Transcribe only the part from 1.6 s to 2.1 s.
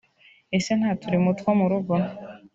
rugo